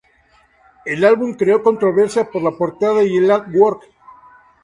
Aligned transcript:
El 0.83 1.05
álbum 1.05 1.35
creó 1.35 1.61
controversia 1.61 2.27
por 2.31 2.41
la 2.41 2.49
portada 2.57 3.03
y 3.03 3.17
el 3.17 3.29
"artwork". 3.29 3.83